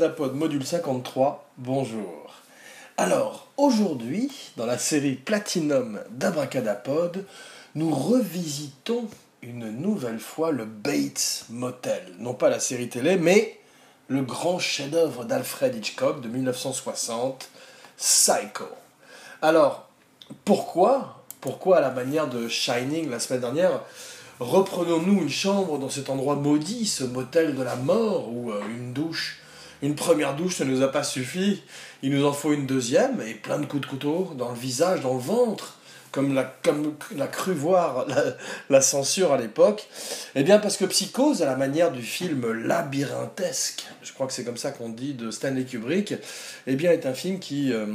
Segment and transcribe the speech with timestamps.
[0.00, 2.32] Module 53, bonjour.
[2.96, 7.26] Alors, aujourd'hui, dans la série Platinum d'Abracadapod,
[7.74, 9.08] nous revisitons
[9.42, 12.02] une nouvelle fois le Bates Motel.
[12.18, 13.58] Non pas la série télé, mais
[14.08, 17.50] le grand chef-d'œuvre d'Alfred Hitchcock de 1960,
[17.98, 18.64] Psycho.
[19.42, 19.86] Alors,
[20.46, 23.82] pourquoi Pourquoi, à la manière de Shining la semaine dernière,
[24.38, 28.94] reprenons-nous une chambre dans cet endroit maudit, ce motel de la mort, où euh, une
[28.94, 29.40] douche,
[29.82, 31.62] une première douche ne nous a pas suffi,
[32.02, 35.00] il nous en faut une deuxième, et plein de coups de couteau dans le visage,
[35.00, 35.78] dans le ventre,
[36.12, 38.06] comme l'a, comme l'a cru voir
[38.68, 39.86] la, censure à l'époque
[40.34, 44.44] Eh bien parce que Psychose, à la manière du film labyrinthesque, je crois que c'est
[44.44, 46.14] comme ça qu'on dit de Stanley Kubrick,
[46.66, 47.86] eh bien est un film qui euh,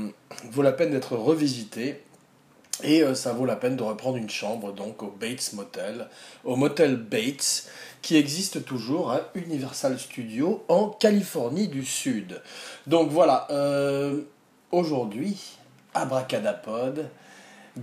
[0.51, 2.01] vaut la peine d'être revisité.
[2.83, 6.07] Et euh, ça vaut la peine de reprendre une chambre donc au Bates Motel,
[6.43, 7.67] au Motel Bates,
[8.01, 12.41] qui existe toujours à Universal Studios en Californie du Sud.
[12.85, 14.21] Donc voilà, euh,
[14.71, 15.57] aujourd'hui,
[15.93, 17.09] Abracadapod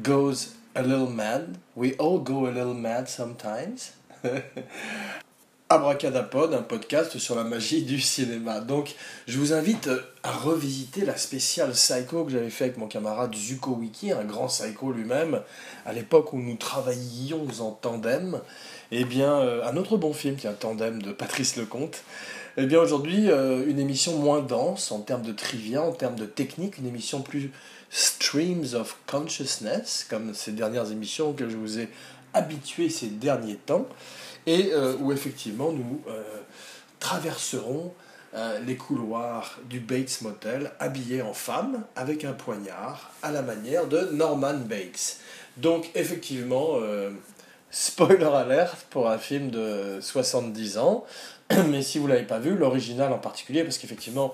[0.02, 1.56] goes a little mad.
[1.74, 3.92] We all go a little mad sometimes.
[5.72, 8.60] Abracadapod, un podcast sur la magie du cinéma.
[8.60, 8.94] Donc,
[9.26, 9.88] je vous invite
[10.22, 14.48] à revisiter la spéciale Psycho que j'avais fait avec mon camarade Zuko Wiki, un grand
[14.48, 15.40] psycho lui-même,
[15.86, 18.38] à l'époque où nous travaillions en tandem.
[18.90, 22.02] Eh bien, euh, un autre bon film qui est un tandem de Patrice Lecomte.
[22.58, 26.26] Eh bien, aujourd'hui, euh, une émission moins dense en termes de trivia, en termes de
[26.26, 27.50] technique, une émission plus
[27.88, 31.88] streams of consciousness, comme ces dernières émissions auxquelles je vous ai
[32.34, 33.86] habitué ces derniers temps
[34.46, 36.22] et euh, où effectivement nous euh,
[37.00, 37.92] traverserons
[38.34, 43.86] euh, les couloirs du Bates Motel habillés en femme avec un poignard à la manière
[43.86, 45.18] de Norman Bates.
[45.58, 46.78] Donc effectivement,
[47.70, 51.04] spoiler alert pour un film de 70 ans,
[51.68, 54.32] mais si vous ne l'avez pas vu, l'original en particulier, parce qu'effectivement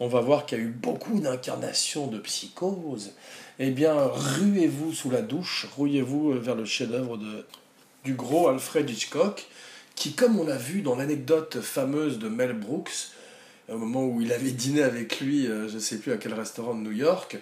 [0.00, 3.12] on va voir qu'il y a eu beaucoup d'incarnations de psychose,
[3.58, 7.46] eh bien ruez-vous sous la douche, rouillez-vous vers le chef-d'œuvre de
[8.06, 9.46] du gros Alfred Hitchcock,
[9.96, 13.10] qui, comme on l'a vu dans l'anecdote fameuse de Mel Brooks,
[13.68, 16.32] au moment où il avait dîné avec lui, euh, je ne sais plus à quel
[16.32, 17.38] restaurant de New York,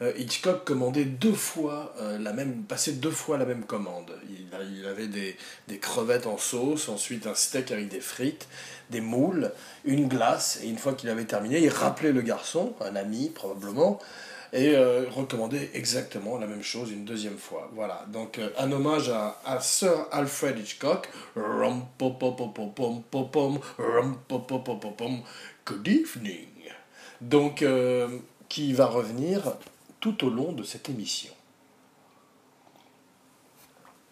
[0.00, 4.10] euh, Hitchcock commandait deux fois euh, la même, passait deux fois la même commande.
[4.30, 5.36] Il, avait des,
[5.68, 8.48] des, crevettes en sauce, ensuite un steak avec des frites,
[8.88, 9.52] des moules,
[9.84, 13.98] une glace, et une fois qu'il avait terminé, il rappelait le garçon, un ami probablement,
[14.52, 17.70] et euh, recommander exactement la même chose une deuxième fois.
[17.74, 21.08] Voilà, donc euh, un hommage à, Sir Alfred Hitchcock.
[25.66, 26.46] Good evening.
[27.20, 28.18] Donc, euh,
[28.48, 29.56] qui va revenir
[30.00, 31.32] tout au long de cette émission.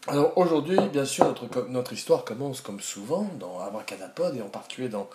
[0.07, 4.89] Alors aujourd'hui, bien sûr, notre, notre histoire commence comme souvent dans Abracadapod et en particulier
[4.89, 5.09] dans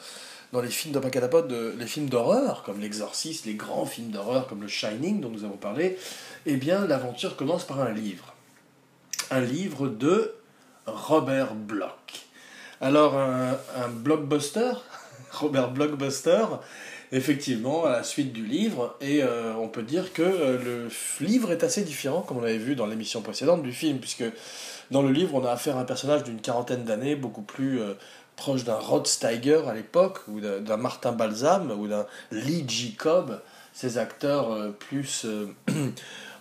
[0.51, 4.67] dans les films de les films d'horreur, comme L'Exorciste, les grands films d'horreur comme le
[4.67, 5.97] Shining dont nous avons parlé,
[6.45, 8.33] eh bien l'aventure commence par un livre.
[9.31, 10.33] Un livre de
[10.87, 12.25] Robert Bloch.
[12.81, 14.71] Alors un, blockbuster,
[15.31, 16.45] Robert Blockbuster,
[17.11, 21.51] effectivement, à la suite du livre, et euh, on peut dire que euh, le livre
[21.51, 24.23] est assez différent, comme on l'avait vu dans l'émission précédente du film, puisque
[24.91, 27.93] dans le livre, on a affaire à un personnage d'une quarantaine d'années, beaucoup plus euh,
[28.39, 32.94] proche d'un Rod Steiger à l'époque, ou d'un Martin Balsam, ou d'un Lee J.
[32.95, 33.41] Cobb,
[33.73, 35.47] ces acteurs euh, plus euh,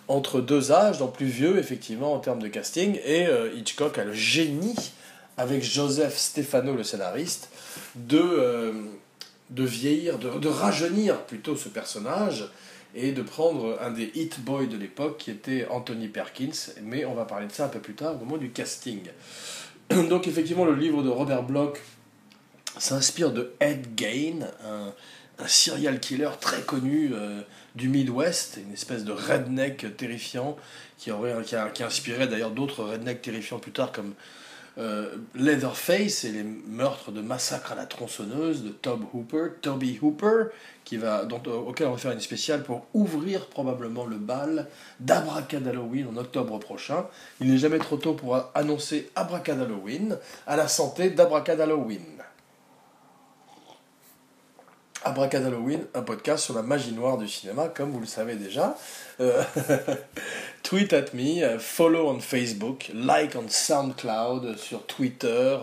[0.07, 4.05] entre deux âges, donc plus vieux effectivement en termes de casting, et euh, Hitchcock a
[4.05, 4.93] le génie,
[5.37, 7.49] avec Joseph Stefano le scénariste,
[7.95, 8.73] de,
[9.49, 12.49] de vieillir, de, de, rajeunir plutôt ce personnage,
[12.95, 17.13] et de prendre un des hit boys de l'époque qui était Anthony Perkins, mais on
[17.13, 19.01] va parler de ça un peu plus tard au moment du casting.
[20.09, 21.79] Donc effectivement, le livre de Robert Bloch
[22.77, 24.93] s'inspire de Ed Gain, un,
[25.47, 27.41] serial killer très connu euh,
[27.73, 30.57] du Midwest, une espèce de redneck terrifiant
[30.97, 34.13] qui, a, inspiré d'ailleurs d'autres rednecks terrifiants plus tard comme
[34.77, 40.45] euh, Leatherface et les meurtres de massacre à la tronçonneuse de Tob Hooper, Toby Hooper,
[40.85, 44.67] qui va, dont, auquel on va faire une spéciale pour ouvrir probablement le bal
[44.99, 47.05] d'Abracad Halloween en octobre prochain.
[47.41, 50.17] Il n'est jamais trop tôt pour annoncer Abracad Halloween
[50.47, 52.19] à la santé d'Abracad Halloween.
[55.03, 58.75] Abracad Halloween, un podcast sur la magie noire du cinéma, comme vous le savez déjà.
[59.21, 59.43] Euh,
[60.69, 65.57] tweet at me, euh, follow on Facebook, like on SoundCloud, sur Twitter,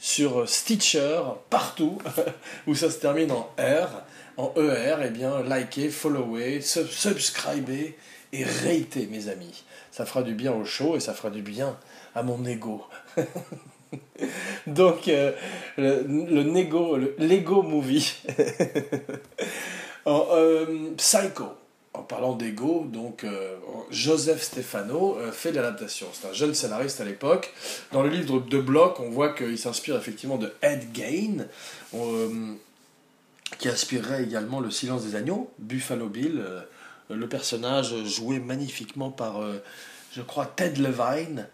[0.00, 1.20] sur Stitcher,
[1.50, 1.98] partout
[2.66, 4.02] où ça se termine en R,
[4.36, 7.96] en ER, eh bien likez, followez, subscribez
[8.32, 9.62] et ratez mes amis.
[9.92, 11.78] Ça fera du bien au show et ça fera du bien
[12.16, 12.82] à mon ego.
[14.66, 15.30] Donc, euh,
[15.78, 16.42] le,
[17.18, 18.14] Lego Movie.
[20.08, 21.59] euh, Psycho.
[22.00, 23.56] En parlant d'ego, donc euh,
[23.90, 26.06] Joseph Stefano fait l'adaptation.
[26.14, 27.52] C'est un jeune scénariste à l'époque.
[27.92, 31.44] Dans le livre de Bloch, on voit qu'il s'inspire effectivement de Ed Gain,
[33.58, 36.42] qui inspirerait également Le Silence des Agneaux, Buffalo Bill,
[37.10, 39.42] le personnage joué magnifiquement par,
[40.12, 41.46] je crois, Ted Levine.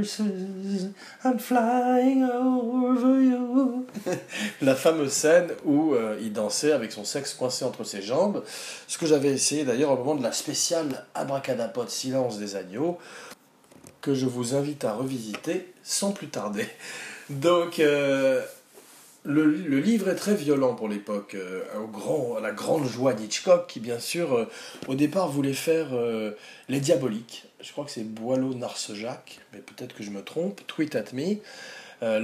[0.00, 0.88] Horses,
[1.24, 3.86] I'm flying over you.
[4.62, 8.42] La fameuse scène où euh, il dansait avec son sexe coincé entre ses jambes,
[8.86, 12.98] ce que j'avais essayé d'ailleurs au moment de la spéciale Abracadapod Silence des agneaux,
[14.00, 16.66] que je vous invite à revisiter sans plus tarder.
[17.30, 18.42] Donc, euh,
[19.24, 19.44] le,
[19.80, 21.62] livre est très violent pour l'époque, euh,
[21.92, 24.48] grand, la grande joie d'Hitchcock, qui bien sûr, euh,
[24.88, 25.88] au départ, voulait faire
[26.68, 27.49] Les Diaboliques.
[27.62, 30.60] Je crois que c'est Boileau Narcejac, mais peut-être que je me trompe.
[30.66, 31.36] Tweet at me.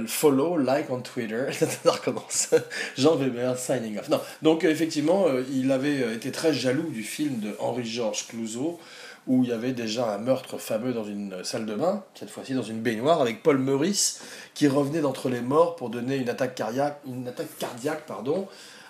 [0.07, 1.47] follow, like on Twitter.
[1.51, 2.53] Ça recommence.
[2.97, 4.09] Jean Weber, signing off.
[4.09, 4.19] Non.
[4.41, 8.79] Donc, effectivement, il avait été très jaloux du film de Henri-Georges Clouzot,
[9.27, 12.53] où il y avait déjà un meurtre fameux dans une salle de bain, cette fois-ci
[12.53, 14.21] dans une baignoire, avec Paul Meurice,
[14.53, 18.47] qui revenait d'entre les morts pour donner une attaque cardiaque, une attaque cardiaque pardon,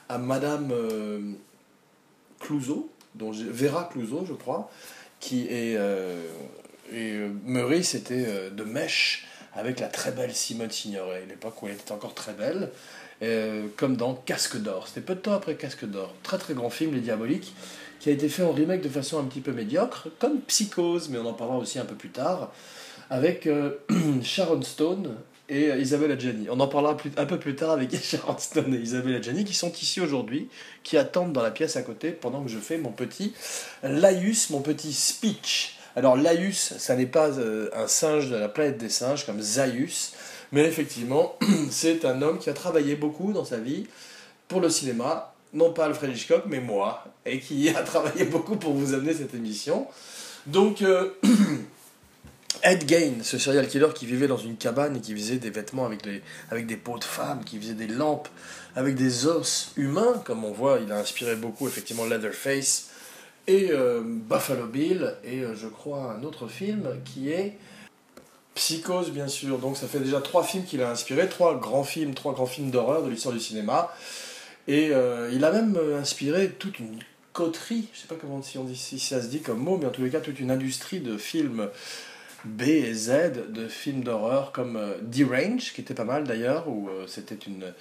[0.09, 1.19] à Madame euh,
[2.39, 4.69] Clouseau, dont Vera Clouseau, je crois,
[5.19, 5.75] qui est.
[5.77, 6.21] Euh,
[6.91, 11.73] et euh, Meurice était de mèche avec la très belle Simone Signoret, l'époque où elle
[11.73, 12.69] était encore très belle,
[13.75, 14.87] comme dans Casque d'or.
[14.87, 16.13] C'était peu de temps après Casque d'or.
[16.23, 17.53] Très très grand film, Les Diaboliques
[17.99, 21.17] qui a été fait en remake de façon un petit peu médiocre, comme Psychose, mais
[21.17, 22.51] on en parlera aussi un peu plus tard,
[23.09, 23.71] avec euh,
[24.23, 25.15] Sharon Stone
[25.49, 26.47] et euh, Isabelle Adjani.
[26.49, 29.71] On en parlera un peu plus tard avec Sharon Stone et Isabelle Adjani qui sont
[29.71, 30.49] ici aujourd'hui,
[30.83, 33.33] qui attendent dans la pièce à côté pendant que je fais mon petit
[33.83, 35.77] laïus, mon petit speech.
[35.95, 40.13] Alors laïus, ça n'est pas euh, un singe de la planète des singes comme Zaius,
[40.51, 41.35] mais effectivement,
[41.71, 43.87] c'est un homme qui a travaillé beaucoup dans sa vie
[44.47, 48.73] pour le cinéma, non pas Alfred Hitchcock, mais moi, et qui a travaillé beaucoup pour
[48.73, 49.87] vous amener cette émission.
[50.45, 51.13] Donc, euh,
[52.63, 55.85] Ed Gain, ce serial killer qui vivait dans une cabane et qui faisait des vêtements
[55.85, 58.29] avec, les, avec des peaux de femmes, qui faisait des lampes
[58.75, 62.89] avec des os humains, comme on voit, il a inspiré beaucoup effectivement Leatherface
[63.47, 67.57] et euh, Buffalo Bill, et euh, je crois un autre film qui est
[68.55, 69.59] Psychose, bien sûr.
[69.59, 72.71] Donc ça fait déjà trois films qu'il a inspiré, trois grands films, trois grands films
[72.71, 73.93] d'horreur de l'histoire du cinéma.
[74.67, 76.99] Et euh, il a même inspiré toute une
[77.33, 80.09] coterie, je sais pas comment si ça se dit comme mot, mais en tous les
[80.09, 81.69] cas toute une industrie de films
[82.47, 86.89] B et Z, de films d'horreur comme euh, Derange, qui était pas mal d'ailleurs, où
[87.05, 87.73] c'était une,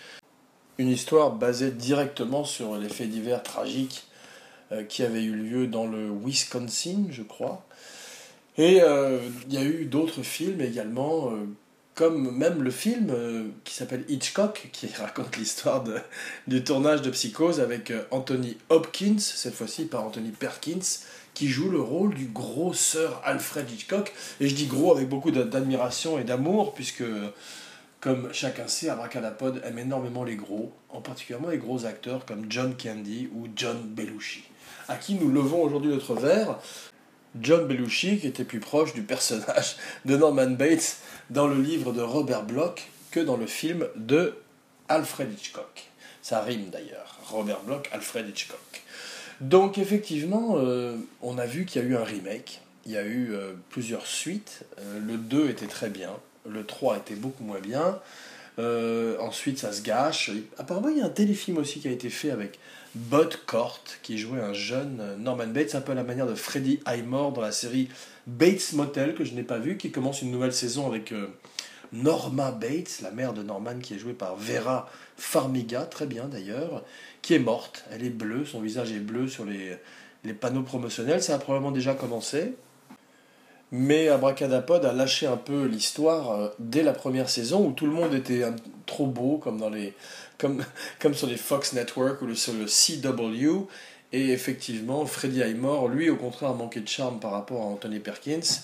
[0.78, 4.06] une histoire basée directement sur les faits divers tragiques
[4.88, 7.64] qui avaient eu lieu dans le Wisconsin, je crois.
[8.58, 11.32] Et il y a eu d'autres films également
[11.96, 15.82] comme même le film euh, qui s'appelle Hitchcock, qui raconte l'histoire
[16.46, 21.00] du tournage de Psychose avec euh, Anthony Hopkins, cette fois-ci par Anthony Perkins,
[21.36, 24.10] qui joue le rôle du gros sœur Alfred Hitchcock.
[24.40, 27.04] Et je dis gros avec beaucoup d'admiration et d'amour, puisque,
[28.00, 32.74] comme chacun sait, Abracadapod aime énormément les gros, en particulier les gros acteurs comme John
[32.74, 34.44] Candy ou John Belushi,
[34.88, 36.58] à qui nous levons aujourd'hui notre verre.
[37.38, 39.76] John Belushi, qui était plus proche du personnage
[40.06, 40.96] de Norman Bates
[41.28, 44.38] dans le livre de Robert Bloch que dans le film de
[44.88, 45.84] Alfred Hitchcock.
[46.22, 47.18] Ça rime d'ailleurs.
[47.24, 48.85] Robert Bloch, Alfred Hitchcock.
[49.40, 53.04] Donc effectivement, euh, on a vu qu'il y a eu un remake, il y a
[53.04, 54.64] eu euh, plusieurs suites.
[54.78, 56.10] Euh, le 2 était très bien,
[56.48, 57.98] le 3 était beaucoup moins bien.
[59.20, 60.30] ensuite, ça se gâche.
[60.56, 62.58] Apparemment, il y a un téléfilm aussi qui a été fait avec
[62.94, 66.80] Bud Cort, qui jouait un jeune Norman Bates, un peu à la manière de Freddie
[66.86, 67.90] Highmore dans la série
[68.26, 71.12] Bates Motel, que je n'ai pas vu, qui commence une nouvelle saison avec
[71.92, 76.84] Norma Bates, la mère de Norman, qui est jouée par Vera Farmiga, très bien d'ailleurs,
[77.22, 77.84] qui est morte.
[77.92, 79.76] Elle est bleue, son visage est bleu sur les,
[80.24, 81.22] les panneaux promotionnels.
[81.22, 82.54] Ça a probablement déjà commencé.
[83.72, 87.92] Mais Abracadapod a lâché un peu l'histoire euh, dès la première saison où tout le
[87.92, 88.44] monde était
[88.86, 89.92] trop beau, comme, dans les,
[90.38, 90.64] comme,
[91.00, 93.66] comme sur les Fox Network ou sur le CW.
[94.12, 97.98] Et effectivement, Freddie Highmore, lui, au contraire, a manqué de charme par rapport à Anthony
[97.98, 98.62] Perkins.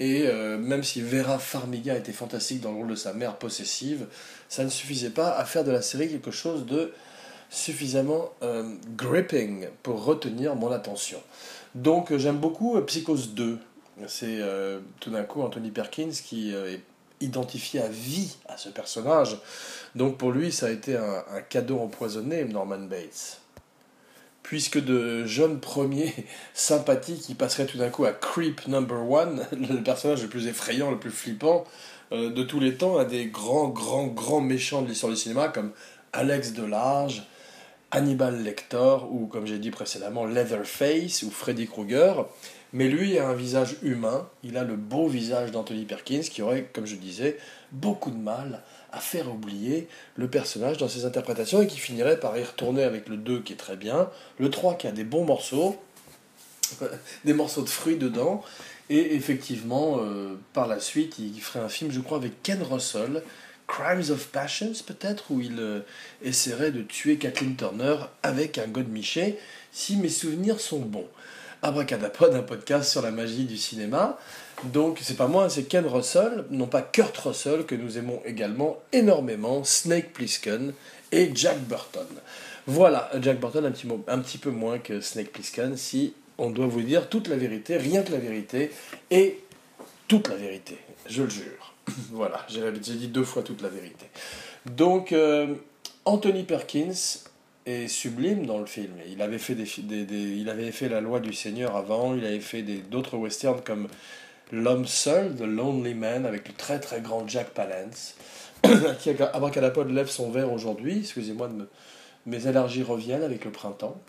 [0.00, 4.06] Et euh, même si Vera Farmiga était fantastique dans le rôle de sa mère possessive,
[4.48, 6.92] ça ne suffisait pas à faire de la série quelque chose de
[7.50, 11.18] suffisamment euh, gripping pour retenir mon attention.
[11.74, 13.58] Donc j'aime beaucoup Psychose 2.
[14.06, 16.80] C'est euh, tout d'un coup Anthony Perkins qui est
[17.20, 19.36] identifié à vie à ce personnage.
[19.94, 23.40] Donc pour lui, ça a été un cadeau empoisonné, Norman Bates.
[24.50, 26.12] Puisque de jeunes premiers
[26.54, 30.90] sympathiques qui passeraient tout d'un coup à Creep Number One, le personnage le plus effrayant,
[30.90, 31.62] le plus flippant
[32.10, 35.46] euh, de tous les temps, à des grands, grands, grands méchants de l'histoire du cinéma
[35.46, 35.70] comme
[36.12, 37.22] Alex Delarge,
[37.92, 42.26] Hannibal Lecter ou, comme j'ai dit précédemment, Leatherface ou Freddy Krueger.
[42.72, 46.68] Mais lui a un visage humain, il a le beau visage d'Anthony Perkins qui aurait,
[46.72, 47.38] comme je disais,
[47.70, 52.36] beaucoup de mal à faire oublier le personnage dans ses interprétations et qui finirait par
[52.36, 55.24] y retourner avec le 2 qui est très bien, le 3 qui a des bons
[55.24, 55.76] morceaux,
[57.24, 58.42] des morceaux de fruits dedans,
[58.90, 63.22] et effectivement, euh, par la suite, il ferait un film, je crois, avec Ken Russell,
[63.68, 65.80] Crimes of Passions peut-être, où il euh,
[66.22, 69.38] essaierait de tuer Kathleen Turner avec un godemiché,
[69.70, 71.06] si mes souvenirs sont bons.
[71.62, 74.18] Abracadapod, un podcast sur la magie du cinéma.
[74.64, 78.78] Donc, c'est pas moi, c'est Ken Russell, non pas Kurt Russell, que nous aimons également
[78.92, 80.72] énormément, Snake Plissken
[81.12, 82.06] et Jack Burton.
[82.66, 87.08] Voilà, Jack Burton un petit, peu moins que Snake Plissken, si on doit vous dire
[87.08, 88.70] toute la vérité, rien que la vérité,
[89.10, 89.40] et
[90.08, 90.76] toute la vérité,
[91.08, 91.74] je le jure.
[92.12, 94.06] voilà, j'ai dit deux fois toute la vérité.
[94.66, 95.54] Donc, euh,
[96.04, 96.92] Anthony Perkins
[97.66, 98.92] est sublime dans le film.
[99.08, 103.88] Il avait fait La Loi du Seigneur avant, il avait fait d'autres westerns comme
[104.52, 108.14] L'homme seul, The Lonely Man, avec le très très grand Jack Palance,
[109.00, 110.98] qui, Abracadapod, lève son verre aujourd'hui.
[111.00, 111.48] Excusez-moi,
[112.26, 114.00] mes allergies reviennent avec le printemps.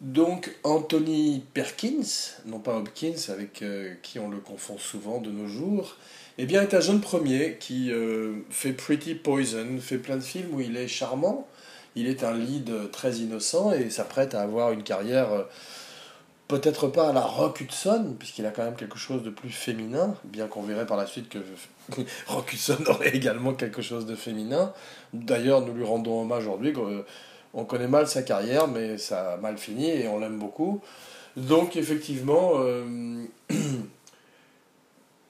[0.00, 5.48] Donc Anthony Perkins, non pas Hopkins, avec euh, qui on le confond souvent de nos
[5.48, 5.96] jours,
[6.36, 10.54] eh bien est un jeune premier qui euh, fait Pretty Poison, fait plein de films
[10.54, 11.48] où il est charmant,
[11.94, 15.44] il est un lead très innocent et s'apprête à avoir une carrière euh,
[16.48, 20.14] peut-être pas à la Rock Hudson, puisqu'il a quand même quelque chose de plus féminin,
[20.24, 21.38] bien qu'on verrait par la suite que
[22.26, 24.72] Rock Hudson aurait également quelque chose de féminin.
[25.12, 26.72] D'ailleurs, nous lui rendons hommage aujourd'hui.
[27.54, 30.82] On connaît mal sa carrière, mais ça a mal fini et on l'aime beaucoup.
[31.36, 33.24] Donc, effectivement, euh,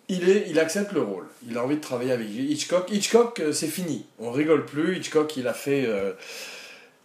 [0.08, 1.26] il, est, il accepte le rôle.
[1.49, 2.90] Il a envie de travailler avec Hitchcock.
[2.90, 4.06] Hitchcock, euh, c'est fini.
[4.18, 4.99] On rigole plus.
[4.99, 6.12] Hitchcock, il a fait euh,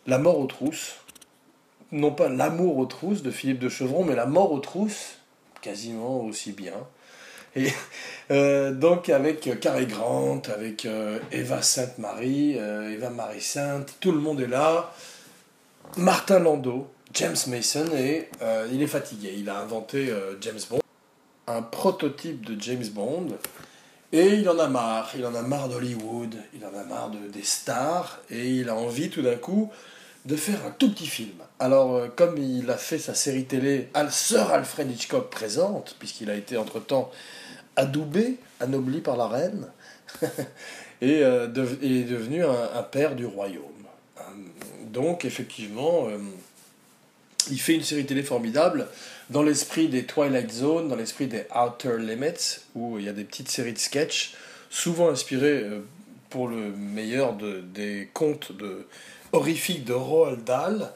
[0.05, 0.95] La mort aux trousses
[1.91, 5.17] non pas L'amour aux trousses de Philippe de Chevron, mais La mort aux trousses,
[5.61, 6.73] quasiment aussi bien.
[7.55, 7.67] Et
[8.31, 14.39] euh, donc avec Cary Grant, avec euh, Eva Sainte-Marie, euh, Eva Marie-Sainte, tout le monde
[14.41, 14.93] est là.
[15.97, 18.29] Martin Landau, James Mason, et
[18.71, 19.33] il est fatigué.
[19.37, 20.79] Il a inventé James Bond,
[21.47, 23.27] un prototype de James Bond,
[24.13, 25.11] et il en a marre.
[25.17, 28.75] Il en a marre d'Hollywood, il en a marre de, des stars, et il a
[28.75, 29.69] envie tout d'un coup
[30.25, 31.37] de faire un tout petit film.
[31.59, 36.35] Alors, euh, comme il a fait sa série télé Sir Alfred Hitchcock présente, puisqu'il a
[36.35, 37.11] été entre-temps
[37.75, 39.67] adoubé, anobli par la reine,
[41.01, 41.47] et euh,
[41.81, 43.63] est devenu un, père du royaume.
[44.17, 44.21] Euh,
[44.91, 46.07] donc, effectivement,
[47.49, 48.87] il fait une série télé formidable
[49.29, 53.23] dans l'esprit des Twilight Zone, dans l'esprit des Outer Limits, où il y a des
[53.23, 54.35] petites séries de sketchs,
[54.69, 55.65] souvent inspirées
[56.29, 58.85] pour le meilleur de, des contes de
[59.31, 60.91] horrifiques de Roald Dahl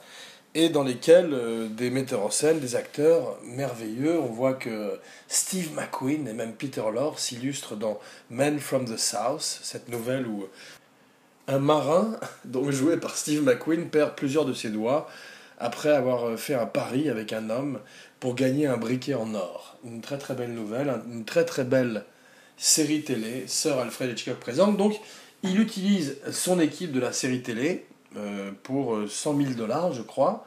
[0.53, 4.19] et dans lesquels euh, des metteurs en scène, des acteurs merveilleux.
[4.19, 7.99] On voit que Steve McQueen et même Peter Lorre s'illustrent dans
[8.29, 10.47] Men from the South, cette nouvelle où
[11.47, 15.07] un marin, dont joué par Steve McQueen, perd plusieurs de ses doigts
[15.59, 17.79] après avoir euh, fait un pari avec un homme
[18.19, 19.77] pour gagner un briquet en or.
[19.85, 22.05] Une très très belle nouvelle, une très très belle
[22.57, 24.77] série télé, Sir Alfred Hitchcock présente.
[24.77, 24.99] Donc
[25.43, 27.85] il utilise son équipe de la série télé,
[28.63, 30.45] pour 100 euh, 000 dollars, je crois,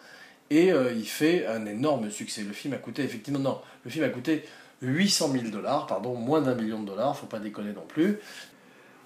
[0.51, 2.43] et euh, il fait un énorme succès.
[2.43, 4.45] Le film a coûté, effectivement, non, le film a coûté
[4.83, 8.19] 800 000 dollars, pardon, moins d'un million de dollars, faut pas déconner non plus,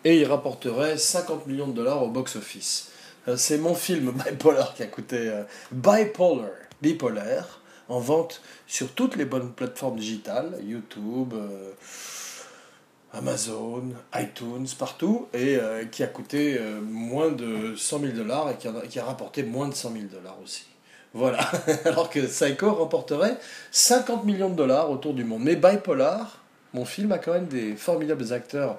[0.05, 2.91] et il rapporterait 50 millions de dollars au box-office.
[3.37, 5.33] C'est mon film Bipolar qui a coûté
[5.71, 6.51] Bipolar,
[6.81, 11.35] bipolaire, en vente sur toutes les bonnes plateformes digitales, YouTube,
[13.15, 18.89] Amazon, iTunes, partout, et euh, qui a coûté euh, moins de 100 000 dollars et
[18.89, 20.65] qui a, rapporté moins de 100 000 dollars aussi.
[21.13, 21.41] Voilà,
[21.85, 23.37] alors que Psycho remporterait
[23.71, 25.43] 50 millions de dollars autour du monde.
[25.45, 26.39] Mais Bipolar,
[26.73, 28.79] mon film a quand même des formidables acteurs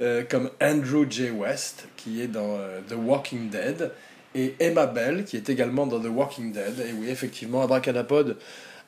[0.00, 1.30] euh, comme Andrew J.
[1.30, 3.90] West, qui est dans The Walking Dead,
[4.36, 6.78] et Emma Bell, qui est également dans The Walking Dead.
[6.78, 8.36] Et oui, effectivement, Abracadapod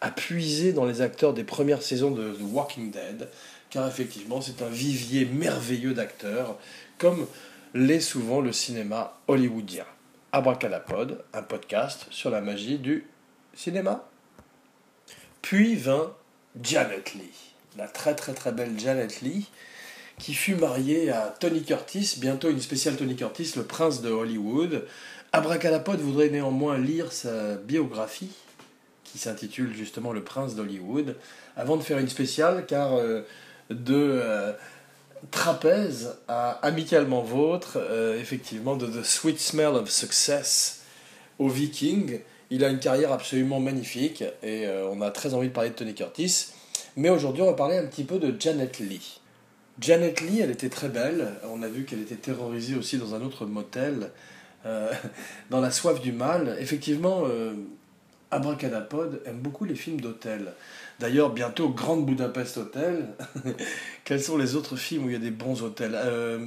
[0.00, 3.28] a puisé dans les acteurs des premières saisons de The Walking Dead
[3.70, 6.56] car effectivement c'est un vivier merveilleux d'acteurs,
[6.98, 7.26] comme
[7.74, 9.84] l'est souvent le cinéma hollywoodien.
[10.32, 13.06] Abracadapod, un podcast sur la magie du
[13.54, 14.08] cinéma.
[15.42, 16.14] Puis vint
[16.62, 19.48] Janet Lee, la très très très belle Janet Lee,
[20.18, 24.86] qui fut mariée à Tony Curtis, bientôt une spéciale Tony Curtis, le prince de Hollywood,
[25.32, 28.30] Abracadapod voudrait néanmoins lire sa biographie,
[29.04, 31.16] qui s'intitule justement Le Prince d'Hollywood,
[31.56, 33.22] avant de faire une spéciale, car euh,
[33.70, 34.52] de euh,
[35.30, 40.82] trapèze à amicalement vôtre, euh, effectivement, de The Sweet Smell of Success
[41.38, 42.20] au Viking,
[42.50, 45.94] il a une carrière absolument magnifique et on a très envie de parler de Tony
[45.94, 46.52] Curtis.
[46.96, 49.20] Mais aujourd'hui, on va parler un petit peu de Janet Lee.
[49.80, 51.32] Janet Lee, elle était très belle.
[51.50, 54.12] On a vu qu'elle était terrorisée aussi dans un autre motel,
[55.50, 56.56] dans La soif du mal.
[56.60, 57.24] Effectivement,
[58.30, 60.52] Abracadapod aime beaucoup les films d'hôtel.
[60.98, 63.08] D'ailleurs, bientôt, Grande Budapest Hotel.
[64.04, 66.44] Quels sont les autres films où il y a des bons hôtels euh,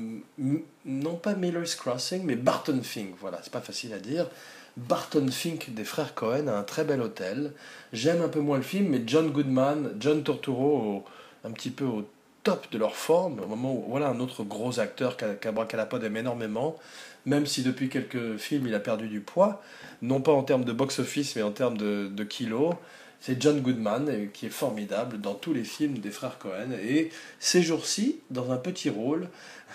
[0.85, 3.15] Non pas Miller's Crossing, mais Barton Fink.
[3.21, 4.27] Voilà, c'est pas facile à dire.
[4.75, 7.53] Barton Fink des frères Cohen a un très bel hôtel.
[7.93, 11.05] J'aime un peu moins le film, mais John Goodman, John Torturo,
[11.43, 12.05] un petit peu au
[12.43, 16.77] top de leur forme, au moment où, voilà, un autre gros acteur qu'Abracadapod aime énormément
[17.25, 19.61] même si depuis quelques films il a perdu du poids,
[20.01, 22.75] non pas en termes de box-office, mais en termes de, kilos.
[23.21, 26.71] C'est John Goodman euh, qui est formidable dans tous les films des frères Cohen.
[26.81, 27.09] Et
[27.39, 29.27] ces jours-ci, dans un petit rôle,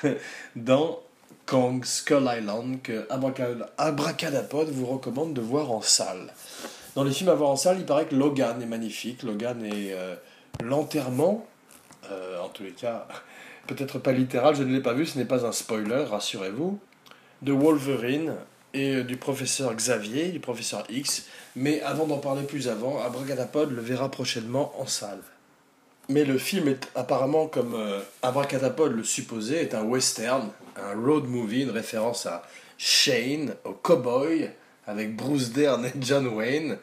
[0.56, 1.00] dans
[1.44, 3.06] Kong Skull Island, que
[3.76, 6.32] Abracadapod vous recommande de voir en salle.
[6.94, 9.22] Dans les films à voir en salle, il paraît que Logan est magnifique.
[9.24, 10.14] Logan est euh,
[10.62, 11.46] l'enterrement,
[12.10, 13.06] euh, en tous les cas,
[13.66, 16.78] peut-être pas littéral, je ne l'ai pas vu, ce n'est pas un spoiler, rassurez-vous
[17.44, 18.34] de Wolverine
[18.72, 21.26] et euh, du professeur Xavier, du professeur X.
[21.54, 25.20] Mais avant d'en parler plus avant, Abracadapod le verra prochainement en salle.
[26.08, 31.24] Mais le film est apparemment, comme euh, Abracadapod le supposait, est un western, un road
[31.24, 32.42] movie, une référence à
[32.76, 34.50] Shane, au cowboy,
[34.86, 36.78] avec Bruce Dern et John Wayne.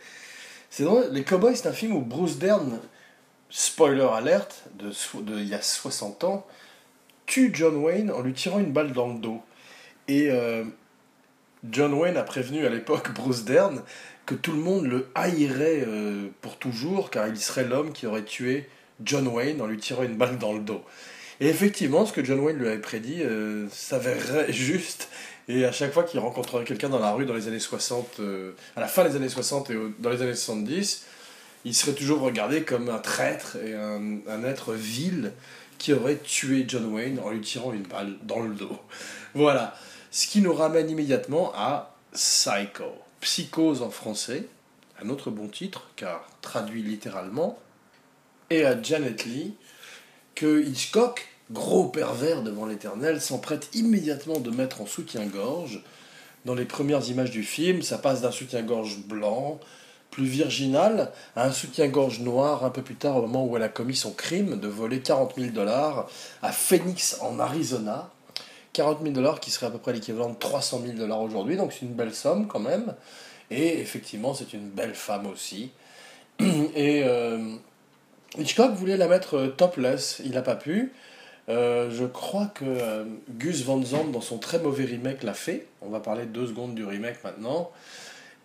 [0.69, 2.79] C'est drôle, Les Cowboys, c'est un film où Bruce Dern,
[3.49, 4.91] spoiler alerte, de,
[5.37, 6.47] il y a 60 ans,
[7.25, 9.41] tue John Wayne en lui tirant une balle dans le dos.
[10.07, 10.63] Et euh,
[11.69, 13.81] John Wayne a prévenu à l'époque Bruce Dern
[14.25, 18.23] que tout le monde le haïrait euh, pour toujours, car il serait l'homme qui aurait
[18.23, 18.69] tué
[19.03, 20.83] John Wayne en lui tirant une balle dans le dos.
[21.39, 25.09] Et effectivement, ce que John Wayne lui avait prédit euh, s'avérerait juste.
[25.47, 28.21] Et à chaque fois qu'il rencontrerait quelqu'un dans la rue dans les années 60,
[28.75, 31.03] à la fin des années 60 et dans les années 70,
[31.65, 35.33] il serait toujours regardé comme un traître et un, un être vil
[35.81, 38.77] qui aurait tué John Wayne en lui tirant une balle dans le dos.
[39.33, 39.75] Voilà.
[40.13, 42.91] Ce qui nous ramène immédiatement à Psycho.
[43.21, 44.45] Psychose en français,
[45.01, 47.57] un autre bon titre, car traduit littéralement,
[48.49, 49.55] et à Janet Lee,
[50.35, 55.81] que Hitchcock, gros pervers devant l'éternel, s'emprête immédiatement de mettre en soutien-gorge.
[56.43, 59.61] Dans les premières images du film, ça passe d'un soutien-gorge blanc,
[60.09, 63.69] plus virginal, à un soutien-gorge noir un peu plus tard, au moment où elle a
[63.69, 66.09] commis son crime de voler 40 000 dollars
[66.41, 68.11] à Phoenix, en Arizona,
[68.73, 71.73] 40 000 dollars qui serait à peu près l'équivalent de 300 000 dollars aujourd'hui, donc
[71.73, 72.93] c'est une belle somme quand même.
[73.49, 75.71] Et effectivement, c'est une belle femme aussi.
[76.39, 77.55] Et euh,
[78.37, 80.93] Hitchcock voulait la mettre euh, topless, il n'a pas pu.
[81.49, 85.67] Euh, je crois que Gus Van Zandt, dans son très mauvais remake, l'a fait.
[85.81, 87.71] On va parler deux secondes du remake maintenant.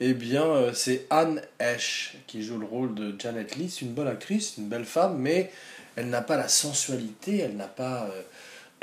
[0.00, 3.70] Eh bien, c'est Anne Esch qui joue le rôle de Janet Lee.
[3.70, 5.50] C'est une bonne actrice, une belle femme, mais
[5.94, 8.08] elle n'a pas la sensualité, elle n'a pas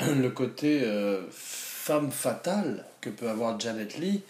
[0.00, 4.22] le côté euh, femme fatale que peut avoir Janet Lee.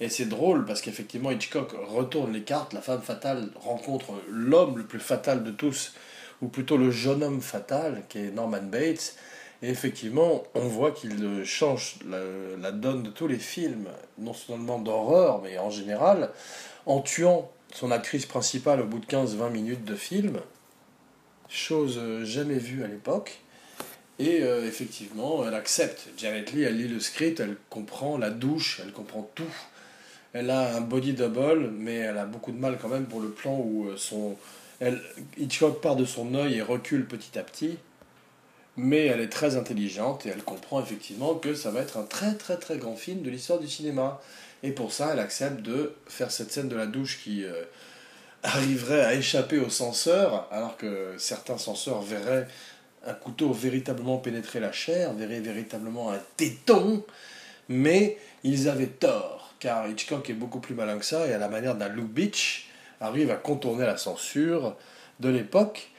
[0.00, 4.84] Et c'est drôle parce qu'effectivement Hitchcock retourne les cartes, la femme fatale rencontre l'homme le
[4.84, 5.94] plus fatal de tous,
[6.40, 9.16] ou plutôt le jeune homme fatal qui est Norman Bates.
[9.60, 12.18] Et effectivement, on voit qu'il change la,
[12.60, 16.30] la, donne de tous les films, non seulement d'horreur, mais en général,
[16.86, 20.38] en tuant son actrice principale au bout de 15-20 minutes de film,
[21.48, 23.40] chose jamais vue à l'époque.
[24.18, 26.08] Et euh, effectivement, elle accepte.
[26.16, 29.44] Janet Lee, elle lit le script, elle comprend la douche, elle comprend tout.
[30.32, 33.30] Elle a un body double, mais elle a beaucoup de mal quand même pour le
[33.30, 34.36] plan où euh, son,
[34.80, 35.00] elle,
[35.38, 37.78] Hitchcock part de son œil et recule petit à petit.
[38.76, 42.34] Mais elle est très intelligente et elle comprend effectivement que ça va être un très
[42.34, 44.20] très très grand film de l'histoire du cinéma.
[44.62, 47.64] Et pour ça, elle accepte de faire cette scène de la douche qui euh,
[48.42, 52.46] arriverait à échapper au censeur, alors que certains censeurs verraient
[53.06, 57.04] un couteau véritablement pénétrer la chair, verrait véritablement un téton,
[57.68, 61.48] mais ils avaient tort, car Hitchcock est beaucoup plus malin que ça, et à la
[61.48, 62.68] manière d'un Lou Beach,
[63.00, 64.76] arrive à contourner la censure
[65.20, 65.90] de l'époque,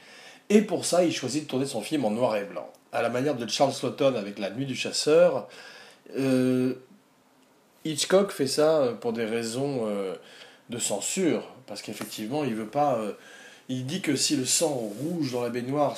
[0.50, 2.70] et pour ça il choisit de tourner son film en noir et blanc.
[2.92, 5.48] À la manière de Charles Lawton avec La Nuit du Chasseur,
[6.18, 6.74] euh,
[7.86, 10.16] Hitchcock fait ça pour des raisons euh,
[10.70, 12.96] de censure, parce qu'effectivement il veut pas...
[12.96, 13.14] Euh,
[13.72, 15.96] il dit que si le sang rouge dans la baignoire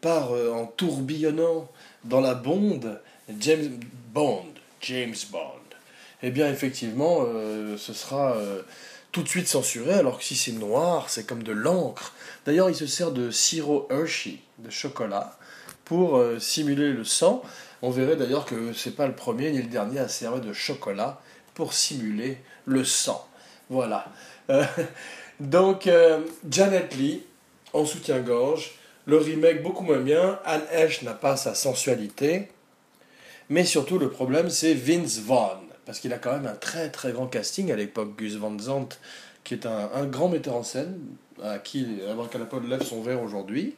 [0.00, 1.68] part euh, en tourbillonnant
[2.04, 3.00] dans la bonde
[3.38, 3.78] James
[4.12, 4.46] Bond,
[4.80, 5.40] James Bond.
[6.22, 7.24] eh bien effectivement,
[7.76, 8.34] ce sera
[9.12, 12.12] tout de suite censuré, alors que si c'est noir, c'est comme de l'encre.
[12.44, 15.38] D'ailleurs, il se sert de sirop Hershey, de chocolat,
[15.84, 17.42] pour simuler le sang.
[17.82, 21.20] On verrait d'ailleurs que c'est pas le premier ni le dernier à servir de chocolat
[21.54, 23.26] pour simuler le sang.
[23.70, 24.06] Voilà.
[24.50, 24.64] Euh,
[25.40, 27.22] donc, euh, Janet Lee,
[27.72, 28.72] en soutien-gorge,
[29.06, 30.38] le remake beaucoup moins bien.
[30.44, 32.48] Anne Hesh n'a pas sa sensualité.
[33.48, 35.58] Mais surtout, le problème, c'est Vince Vaughn.
[35.84, 38.16] Parce qu'il a quand même un très très grand casting à l'époque.
[38.16, 38.96] Gus Van Zandt,
[39.42, 41.00] qui est un, grand metteur en scène,
[41.42, 43.74] à qui Abracadapod lève son verre aujourd'hui.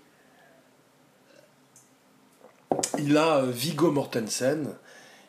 [2.99, 4.75] Il a euh, Vigo Mortensen,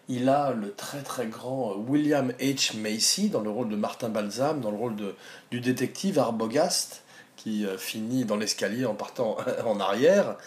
[0.10, 2.78] il a le très très grand euh, William H.
[2.78, 5.16] Macy dans le rôle de Martin Balsam, dans le rôle de,
[5.52, 7.03] du détective Arbogast,
[7.36, 10.38] qui euh, finit dans l'escalier en partant en arrière.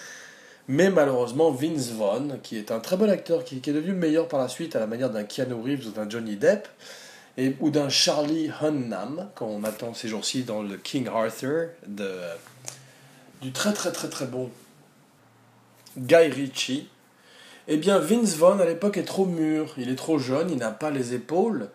[0.69, 4.41] Mais malheureusement, Vince Vaughn, qui est un très bon acteur, qui, est devenu meilleur par
[4.41, 6.67] la suite à la manière d'un Keanu Reeves ou d'un Johnny Depp,
[7.39, 12.19] et, ou d'un Charlie Hunnam, qu'on attend ces jours-ci dans le King Arthur, de,
[13.43, 14.51] du très très très très bon
[15.97, 16.89] Guy Ritchie,
[17.69, 19.75] eh bien, Vince Vaughn, à l'époque, est trop mûr.
[19.77, 21.69] Il est trop jeune, il n'a pas les épaules,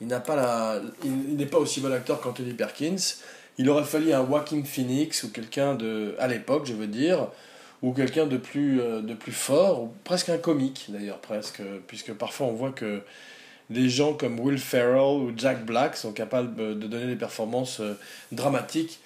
[0.00, 0.80] il pas la...
[1.04, 2.96] Il n'est pas aussi bon acteur qu'Anthony Perkins.
[3.58, 6.14] Il aurait fallu un Joaquin Phoenix ou quelqu'un de...
[6.18, 7.28] à l'époque, je veux dire,
[7.82, 12.70] ou quelqu'un de plus, euh, fort, presque un comique, d'ailleurs, presque, puisque parfois on voit
[12.70, 13.02] que
[13.70, 17.98] des gens comme Will Ferrell ou Jack Black sont capables de donner des performances euh,
[18.32, 19.00] dramatiques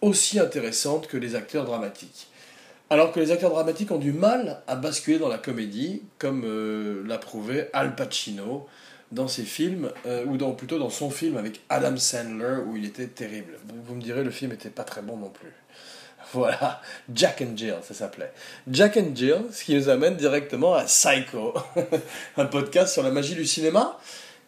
[0.00, 2.28] aussi intéressantes que les acteurs dramatiques.
[2.88, 7.04] Alors que les acteurs dramatiques ont du mal à basculer dans la comédie, comme euh,
[7.06, 8.66] l'a prouvé Al Pacino
[9.12, 12.84] dans ses films, euh, ou dans, plutôt dans son film avec Adam Sandler, où il
[12.84, 13.58] était terrible.
[13.86, 15.52] Vous me direz, le film n'était pas très bon non plus.
[16.32, 16.80] Voilà,
[17.12, 18.30] Jack and Jill, ça s'appelait.
[18.70, 21.54] Jack and Jill, ce qui nous amène directement à Psycho,
[22.36, 23.98] un podcast sur la magie du cinéma.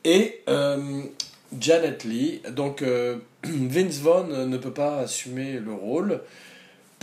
[0.05, 1.03] Et euh,
[1.59, 2.85] Janet Lee, donc
[3.43, 6.21] Vince Vaughn ne peut pas assumer le rôle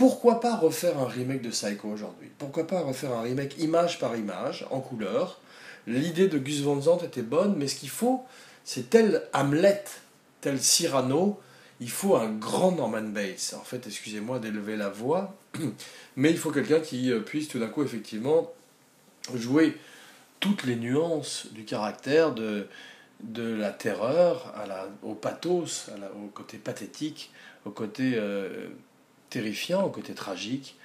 [0.00, 2.30] pourquoi pas refaire un remake de Psycho aujourd'hui?
[2.38, 5.38] Pourquoi pas refaire un remake image par image, en couleur?
[5.86, 8.24] L'idée de Gus Van Sant était bonne, mais ce qu'il faut,
[8.64, 9.84] c'est tel Hamlet,
[10.40, 11.40] tel Cyrano,
[11.80, 13.54] il faut un grand Norman Bates.
[13.58, 15.34] En fait, excusez-moi d'élever la voix,
[16.16, 18.52] mais il faut quelqu'un qui euh, puisse tout d'un coup, effectivement,
[19.34, 19.76] jouer
[20.40, 22.66] toutes les nuances du caractère, de,
[23.34, 24.54] la terreur
[25.02, 27.30] au pathos, au côté pathétique,
[27.66, 28.68] au côté euh,
[29.28, 30.76] terrifiant, au côté tragique,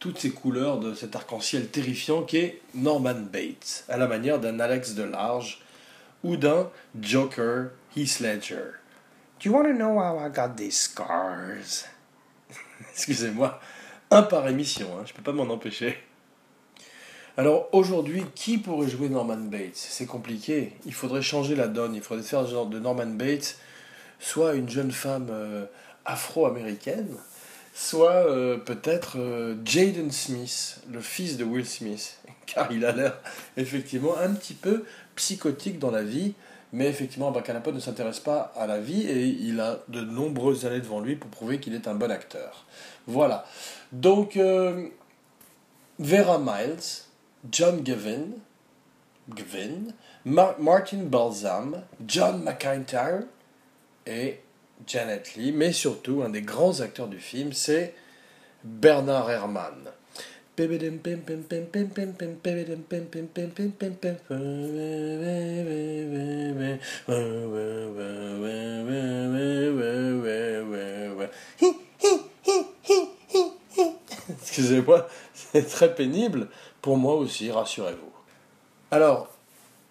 [0.00, 4.58] toutes ces couleurs de cet arc-en-ciel terrifiant qui est Norman Bates, à la manière d'un
[4.58, 5.60] Alex Delarge
[6.24, 6.68] ou d'un
[7.00, 8.72] Joker Heath Ledger.
[9.38, 11.86] Do you want to know how I got these scars?
[12.92, 13.60] Excusez-moi,
[14.10, 15.96] un par émission, hein, je ne peux pas m'en empêcher.
[17.36, 19.76] Alors aujourd'hui, qui pourrait jouer Norman Bates?
[19.76, 20.72] C'est compliqué.
[20.84, 21.94] Il faudrait changer la donne.
[21.94, 23.56] Il faudrait faire de Norman Bates
[24.18, 25.64] soit une jeune femme euh,
[26.04, 27.08] afro-américaine,
[27.80, 33.18] soit euh, peut-être euh, Jaden Smith, le fils de Will Smith, car il a l'air
[33.56, 34.84] effectivement un petit peu
[35.16, 36.34] psychotique dans la vie,
[36.74, 40.80] mais effectivement Bacanapo ne s'intéresse pas à la vie et il a de nombreuses années
[40.80, 42.66] devant lui pour prouver qu'il est un bon acteur.
[43.06, 43.46] Voilà.
[43.92, 44.88] Donc, euh,
[45.98, 47.06] Vera Miles,
[47.50, 48.26] John Gavin,
[49.34, 49.94] Gavin
[50.26, 53.22] Martin Balsam, John McIntyre
[54.06, 54.40] et
[54.86, 57.94] Janet Lee, mais surtout un des grands acteurs du film, c'est
[58.64, 59.90] Bernard Herrmann.
[74.42, 76.48] Excusez-moi, c'est très pénible
[76.82, 78.12] pour moi aussi, rassurez-vous.
[78.90, 79.28] Alors,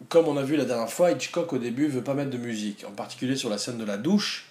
[0.08, 2.86] comme on a vu la dernière fois, Hitchcock au début veut pas mettre de musique,
[2.88, 4.49] en particulier sur la scène de la douche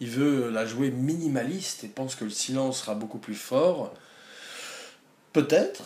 [0.00, 3.92] il veut la jouer minimaliste et pense que le silence sera beaucoup plus fort.
[5.32, 5.82] Peut-être.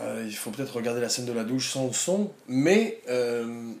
[0.00, 2.30] Euh, il faut peut-être regarder la scène de la douche sans son.
[2.46, 3.72] Mais euh,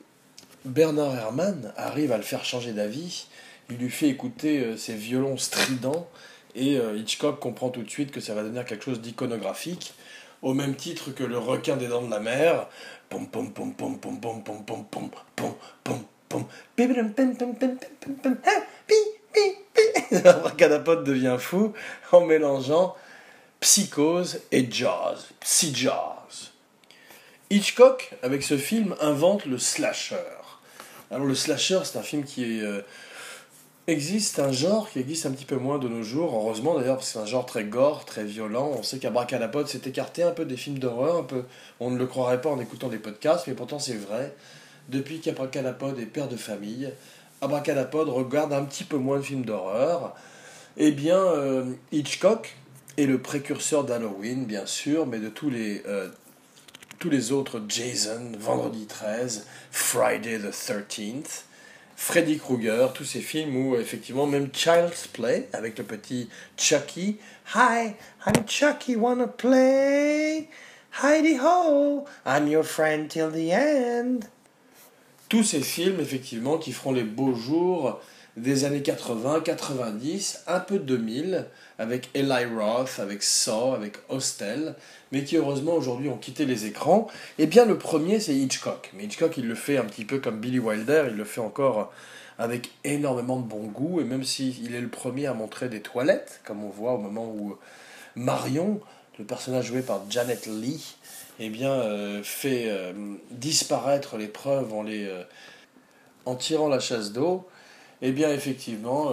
[0.64, 3.26] Bernard Herrmann arrive à le faire changer d'avis.
[3.70, 6.08] Il lui fait écouter euh, ses violons stridents.
[6.54, 9.94] Et Hitchcock comprend tout de suite que ça va devenir quelque chose d'iconographique.
[10.42, 12.68] Au même titre que le requin des dents de la mer.
[20.24, 21.72] Abracadapote devient fou
[22.12, 22.96] en mélangeant
[23.60, 26.52] psychose et jazz, psy-jazz.
[27.50, 30.16] Hitchcock, avec ce film, invente le slasher.
[31.10, 32.82] Alors le slasher, c'est un film qui euh,
[33.86, 37.08] existe, un genre qui existe un petit peu moins de nos jours, heureusement d'ailleurs, parce
[37.08, 38.70] que c'est un genre très gore, très violent.
[38.78, 41.44] On sait qu'Abracadapote s'est écarté un peu des films d'horreur, un peu,
[41.80, 44.34] on ne le croirait pas en écoutant des podcasts, mais pourtant c'est vrai.
[44.90, 46.92] depuis qu'Abracadapod est père de famille,
[47.40, 50.14] Abracadapod regarde un petit peu moins de films d'horreur.
[50.76, 52.56] Eh bien, euh, Hitchcock
[52.96, 56.08] est le précurseur d'Halloween, bien sûr, mais de tous les, euh,
[57.30, 61.44] autres Jason, Vendredi 13, Friday the 13th,
[61.96, 67.18] Freddy Krueger, tous ces films où effectivement même Child's Play avec le petit Chucky,
[67.54, 67.94] Hi,
[68.26, 70.48] I'm Chucky, wanna play?
[71.02, 74.28] Heidi ho, I'm your friend till the end.
[75.28, 78.00] Tous ces films effectivement qui feront les beaux jours
[78.38, 81.44] des années 80, 90, un peu 2000,
[81.78, 84.74] avec Eli Roth, avec Saw, avec Hostel,
[85.12, 87.08] mais qui heureusement aujourd'hui ont quitté les écrans.
[87.38, 90.40] Eh bien le premier c'est Hitchcock, mais Hitchcock il le fait un petit peu comme
[90.40, 91.92] Billy Wilder, il le fait encore
[92.38, 96.40] avec énormément de bon goût, et même s'il est le premier à montrer des toilettes,
[96.46, 97.58] comme on voit au moment où
[98.14, 98.80] Marion,
[99.18, 100.96] le personnage joué par Janet Lee,
[101.38, 102.92] eh bien, euh, fait euh,
[103.30, 105.22] disparaître les preuves en, les, euh,
[106.24, 107.48] en tirant la chasse d'eau,
[108.02, 109.12] eh bien effectivement,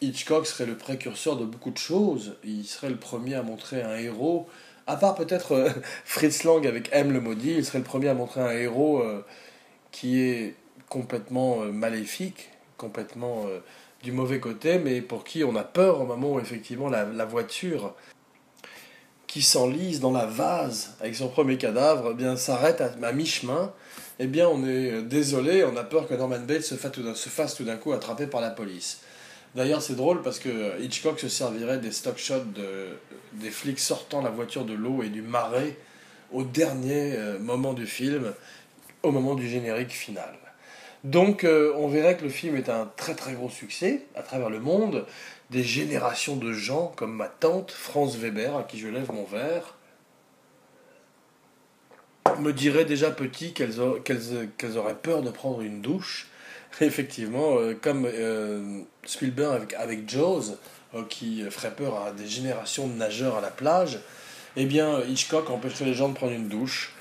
[0.00, 2.36] Hitchcock serait le précurseur de beaucoup de choses.
[2.44, 4.48] Il serait le premier à montrer un héros,
[4.86, 5.72] à part peut-être
[6.04, 9.02] Fritz Lang avec M le maudit, il serait le premier à montrer un héros
[9.90, 10.54] qui est
[10.88, 13.46] complètement maléfique, complètement
[14.04, 17.24] du mauvais côté, mais pour qui on a peur au moment où effectivement la, la
[17.24, 17.94] voiture
[19.30, 23.72] qui s'enlise dans la vase avec son premier cadavre, eh bien s'arrête à, mi-chemin.
[24.18, 27.76] Eh bien, on est désolé, on a peur que Norman Bates se fasse tout d'un
[27.76, 29.02] coup attraper par la police.
[29.54, 32.88] D'ailleurs, c'est drôle parce que Hitchcock se servirait des stock shots de,
[33.34, 35.76] des flics sortant la voiture de l'eau et du marais
[36.32, 38.32] au dernier euh, moment du film,
[39.04, 40.39] au moment du générique final.
[41.04, 44.50] Donc, euh, on verrait que le film est un très très gros succès à travers
[44.50, 45.06] le monde
[45.50, 49.76] des générations de gens comme ma tante France Weber, à qui je lève mon verre,
[52.38, 56.28] me dirait déjà petit qu'elles auraient peur de prendre une douche.
[56.80, 63.38] effectivement, euh, comme euh, Spielberg avec, avec qui ferait peur à des générations de nageurs
[63.38, 64.00] à la plage,
[64.56, 66.92] eh bien Hitchcock empêcherait les gens de prendre une douche.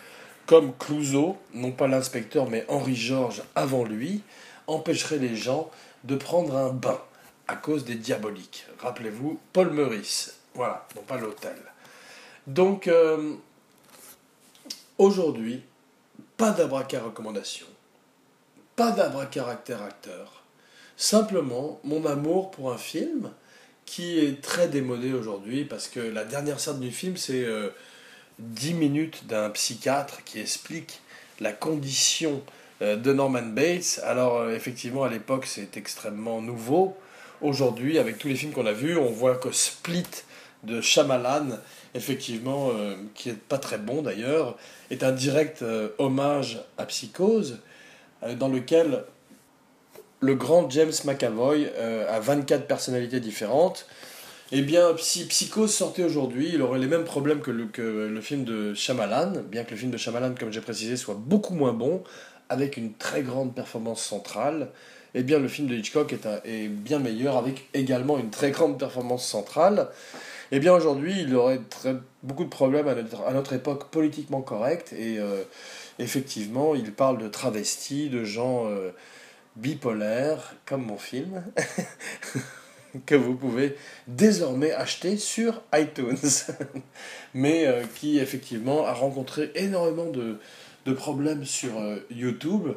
[0.50, 4.24] Comme Clouseau, non pas l'inspecteur mais Henri Georges avant lui,
[4.66, 5.70] empêcherait les gens
[6.06, 7.00] de prendre un bain
[7.48, 8.66] à cause des diaboliques.
[8.80, 10.40] Rappelez-vous, Paul Meurice.
[10.56, 11.56] Voilà, non pas l'hôtel.
[12.48, 13.36] Donc, euh,
[14.98, 15.62] aujourd'hui,
[16.36, 17.68] pas d'abraca recommandation,
[18.76, 20.42] pas d'abracaractère acteur.
[20.98, 23.30] Simplement, mon amour pour un film
[23.86, 27.70] qui est très démodé aujourd'hui parce que la dernière scène du film, c'est euh,
[28.40, 31.02] 10 minutes d'un psychiatre qui explique
[31.40, 32.42] la condition
[32.82, 34.00] euh, de Norman Bates.
[34.04, 36.98] Alors, effectivement, à l'époque, c'est extrêmement nouveau
[37.42, 40.06] aujourd'hui, avec tous les films qu'on a vus, on voit que Split
[40.64, 41.58] de Shyamalan,
[41.94, 44.58] effectivement, euh, qui est pas très bon d'ailleurs,
[44.92, 47.60] est un direct euh, hommage à Psychose,
[48.24, 49.04] euh, dans lequel
[50.22, 51.70] le grand James McAvoy
[52.10, 53.88] a 24 personnalités différentes.
[54.52, 58.74] Eh bien, si Psychose sortait aujourd'hui, il aurait les mêmes problèmes que le, film de
[58.74, 62.04] Shyamalan, bien que le film de Shyamalan, comme j'ai précisé, soit beaucoup moins bon,
[62.50, 64.70] avec une très grande performance centrale.
[65.14, 69.24] Eh bien le film de Hitchcock est, bien meilleur avec également une très grande performance
[69.24, 69.90] centrale.
[70.52, 71.62] Eh bien aujourd'hui, il aurait
[72.24, 74.94] beaucoup de problèmes à notre, à notre époque politiquement correcte.
[74.94, 75.44] Et euh,
[76.00, 78.90] effectivement, il parle de travestis, de gens euh,
[79.58, 81.44] bipolaires, comme mon film,
[83.06, 83.76] que vous pouvez
[84.08, 86.18] désormais acheter sur iTunes,
[87.34, 90.40] mais euh, qui effectivement a rencontré énormément de,
[90.86, 91.72] de problèmes sur
[92.10, 92.70] YouTube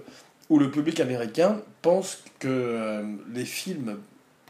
[0.53, 3.99] où le public américain pense que euh, les films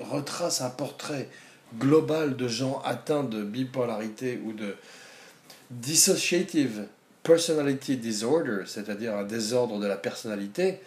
[0.00, 1.28] retracent un portrait
[1.78, 4.74] global de gens atteints de bipolarité ou de
[5.70, 6.86] dissociative
[7.22, 10.80] personality disorder, c'est-à-dire un désordre de la personnalité,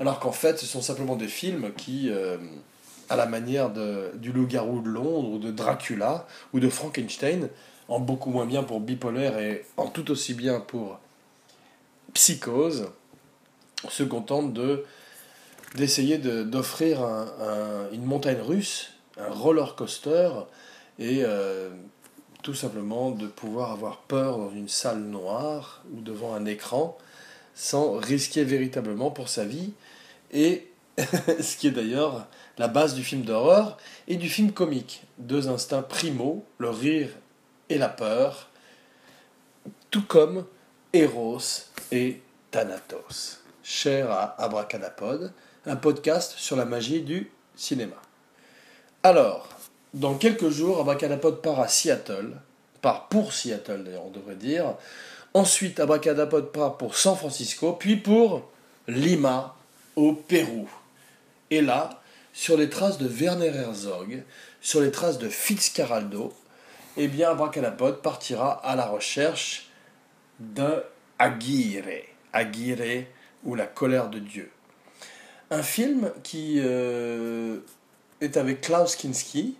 [0.00, 2.36] alors qu'en fait ce sont simplement des films qui, euh,
[3.08, 7.48] à la manière de, du loup-garou de Londres ou de Dracula ou de Frankenstein,
[7.88, 10.98] en beaucoup moins bien pour bipolaire et en tout aussi bien pour
[12.14, 12.88] psychose,
[13.88, 14.84] se contente de
[15.74, 17.04] d'essayer d'offrir
[17.92, 20.30] une montagne russe, un roller coaster,
[20.98, 21.70] et euh,
[22.42, 26.96] tout simplement de pouvoir avoir peur dans une salle noire ou devant un écran
[27.54, 29.72] sans risquer véritablement pour sa vie.
[30.32, 32.26] Et ce qui est d'ailleurs
[32.58, 33.76] la base du film d'horreur
[34.08, 35.02] et du film comique.
[35.18, 37.10] Deux instincts primaux, le rire
[37.68, 38.48] et la peur,
[39.90, 40.44] tout comme
[40.92, 41.38] Eros
[41.92, 45.32] et Thanatos cher à Abracadapod,
[45.66, 47.96] un podcast sur la magie du cinéma.
[49.02, 49.48] Alors,
[49.92, 52.36] dans quelques jours, Abracadapod part à Seattle,
[52.80, 54.76] part pour Seattle d'ailleurs, on devrait dire.
[55.34, 58.48] Ensuite, Abracadapod part pour San Francisco, puis pour
[58.86, 59.56] Lima,
[59.96, 60.68] au Pérou.
[61.50, 62.00] Et là,
[62.36, 64.22] sur les traces de Werner Herzog,
[64.60, 66.34] sur les traces de Fitzcarraldo,
[66.98, 69.70] eh bien, Abracadapod partira à la recherche
[70.38, 70.82] d'un
[71.18, 72.04] Aguirre.
[72.34, 73.06] Aguirre
[73.42, 74.50] ou La colère de Dieu.
[75.50, 77.60] Un film qui euh,
[78.20, 79.56] est avec Klaus Kinski,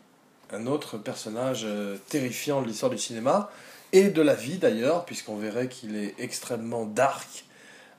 [0.53, 3.51] un autre personnage euh, terrifiant de l'histoire du cinéma,
[3.93, 7.46] et de la vie d'ailleurs, puisqu'on verrait qu'il est extrêmement dark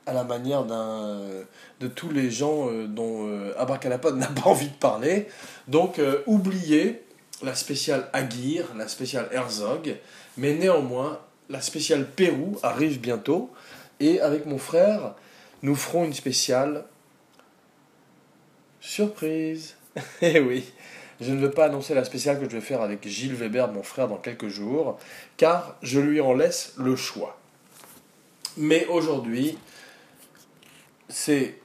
[0.08, 1.20] à la manière d'un
[1.80, 5.28] de tous les gens euh, dont euh, Abracadapod n'a pas envie de parler.
[5.68, 7.02] Donc oubliez
[7.42, 9.96] la spéciale Aguirre, la spéciale Herzog,
[10.36, 13.50] mais néanmoins la spéciale Pérou arrive bientôt,
[14.00, 15.14] et avec mon frère,
[15.62, 16.84] nous ferons une spéciale
[18.80, 19.74] surprise.
[20.22, 20.64] Eh oui,
[21.20, 23.82] je ne veux pas annoncer la spéciale que je vais faire avec Gilles Weber, mon
[23.82, 24.98] frère, dans quelques jours,
[25.36, 27.38] car je lui en laisse le choix.
[28.56, 29.58] Mais aujourd'hui,
[31.08, 31.58] c'est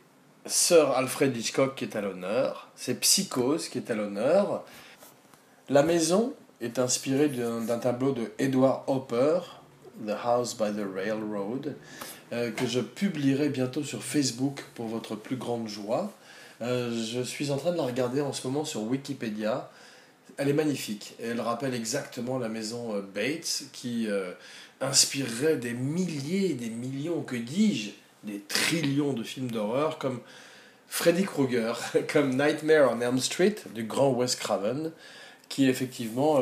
[0.46, 4.64] Sir Alfred Hitchcock qui est à l'honneur, c'est Psychose qui est à l'honneur.
[5.70, 9.40] La maison est inspirée d'un tableau de Edward Hopper,
[10.06, 11.76] The House by the Railroad,
[12.32, 16.12] euh, que je publierai bientôt sur Facebook pour votre plus grande joie.
[16.62, 19.70] Euh, je suis en train de la regarder en ce moment sur Wikipédia.
[20.38, 21.16] Elle est magnifique.
[21.22, 24.32] Elle rappelle exactement la maison euh, Bates qui euh,
[24.82, 27.92] inspirerait des milliers, des millions, que dis-je,
[28.24, 30.20] des trillions de films d'horreur comme
[30.88, 31.80] Freddy Krueger,
[32.12, 34.92] comme Nightmare on Elm Street du grand Wes Craven,
[35.50, 36.42] qui effectivement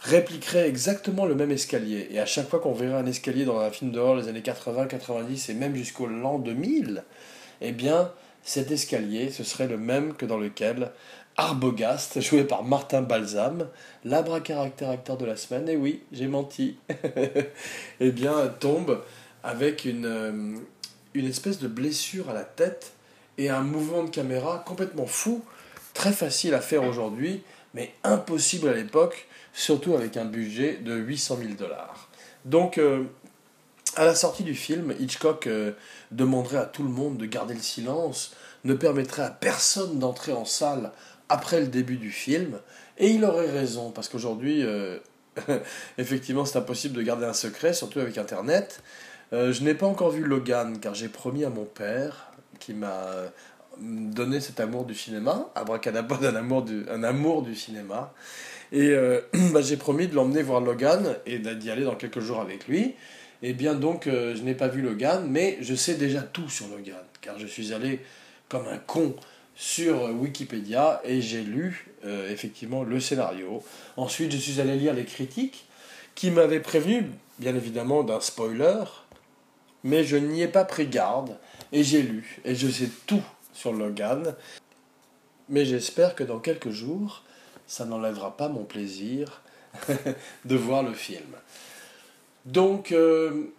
[0.00, 2.08] répliquerait exactement le même escalier.
[2.10, 4.86] Et à chaque fois qu'on verrait un escalier dans un film d'horreur des années 80,
[4.86, 7.04] 90 et même jusqu'au l'an 2000,
[7.60, 8.10] eh bien,
[8.42, 10.90] cet escalier, ce serait le même que dans lequel
[11.36, 13.68] Arbogast, joué par Martin Balsam,
[14.04, 16.76] l'abra-caractère acteur de la semaine, et oui, j'ai menti,
[18.00, 19.02] eh bien, tombe
[19.42, 20.54] avec une, euh,
[21.14, 22.92] une espèce de blessure à la tête
[23.38, 25.44] et un mouvement de caméra complètement fou,
[25.94, 27.42] très facile à faire aujourd'hui,
[27.74, 32.08] mais impossible à l'époque, surtout avec un budget de 800 000 dollars.
[32.44, 33.04] Donc, euh,
[33.96, 35.72] à la sortie du film, Hitchcock euh,
[36.10, 40.44] demanderait à tout le monde de garder le silence, ne permettrait à personne d'entrer en
[40.44, 40.92] salle
[41.28, 42.58] après le début du film,
[42.98, 44.98] et il aurait raison, parce qu'aujourd'hui, euh,
[45.98, 48.82] effectivement, c'est impossible de garder un secret, surtout avec Internet.
[49.32, 53.06] Euh, je n'ai pas encore vu Logan, car j'ai promis à mon père, qui m'a
[53.78, 58.12] donné cet amour du cinéma, abracadabra un amour du, amour du cinéma,
[58.72, 58.92] et
[59.52, 62.94] bah, j'ai promis de l'emmener voir Logan et d'y aller dans quelques jours avec lui.
[63.42, 66.50] Et eh bien donc, euh, je n'ai pas vu Logan, mais je sais déjà tout
[66.50, 68.00] sur Logan, car je suis allé
[68.50, 69.16] comme un con
[69.54, 73.62] sur Wikipédia et j'ai lu euh, effectivement le scénario.
[73.96, 75.64] Ensuite, je suis allé lire les critiques
[76.14, 77.06] qui m'avaient prévenu,
[77.38, 78.84] bien évidemment, d'un spoiler,
[79.84, 81.36] mais je n'y ai pas pris garde
[81.72, 84.34] et j'ai lu et je sais tout sur Logan.
[85.48, 87.22] Mais j'espère que dans quelques jours,
[87.66, 89.42] ça n'enlèvera pas mon plaisir
[90.44, 91.34] de voir le film.
[92.46, 93.52] Donc, euh,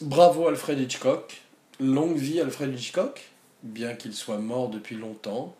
[0.00, 1.40] bravo Alfred Hitchcock.
[1.80, 3.28] Longue vie Alfred Hitchcock,
[3.62, 5.56] bien qu'il soit mort depuis longtemps.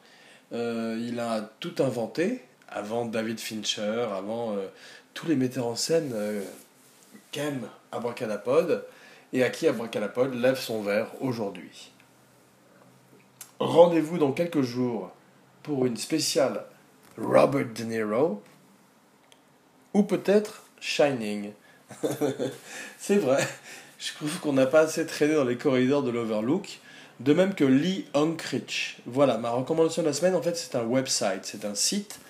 [0.52, 4.66] Euh, il a tout inventé, avant David Fincher, avant euh,
[5.14, 6.14] tous les metteurs en scène
[7.30, 8.84] qu'aime Abracadapod
[9.32, 11.92] et à qui Abracadapod lève son verre aujourd'hui.
[13.60, 15.10] Rendez-vous dans quelques jours
[15.62, 16.64] pour une spéciale
[17.16, 18.42] Robert De Niro
[19.94, 21.52] ou peut-être Shining.
[22.98, 23.46] c'est vrai.
[23.98, 26.78] Je trouve qu'on n'a pas assez traîné dans les corridors de l'Overlook.
[27.18, 28.98] De même que Lee Unkrich.
[29.06, 32.20] Voilà, ma recommandation de la semaine, en fait, c'est un website, c'est un site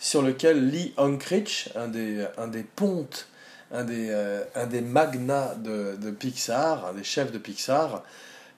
[0.00, 3.28] sur lequel Lee Unkrich, un des, un des pontes,
[3.72, 8.02] un des, euh, un des magnats de, de Pixar, un des chefs de Pixar,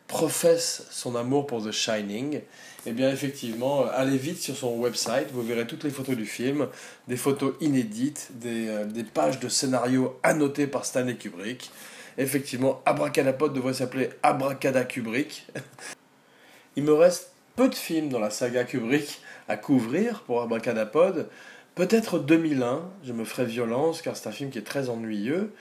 [0.09, 2.43] professe son amour pour The Shining
[2.87, 6.69] eh bien effectivement, allez vite sur son website, vous verrez toutes les photos du film,
[7.09, 11.71] des photos inédites, des, euh, des pages de scénario annotées par Stanley Kubrick.
[12.19, 15.47] Effectivement, Abracadapod devrait s'appeler Abracada Kubrick.
[16.77, 21.29] Il me reste peu de films dans la saga Kubrick à couvrir pour Abracadapod.
[21.75, 25.53] Peut-être 2001, je me ferai violence car c'est un film qui est très ennuyeux.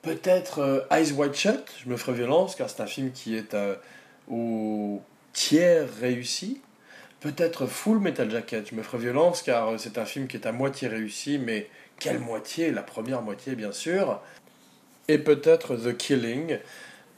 [0.00, 3.52] Peut-être euh, Eyes Wide Shut, je me ferai violence car c'est un film qui est
[3.52, 3.74] euh,
[4.30, 5.02] au
[5.34, 6.62] tiers réussi.
[7.20, 10.52] Peut-être Full Metal Jacket, je me ferai violence car c'est un film qui est à
[10.52, 11.68] moitié réussi, mais
[11.98, 12.70] quelle moitié?
[12.70, 14.22] La première moitié, bien sûr.
[15.08, 16.58] Et peut-être The Killing,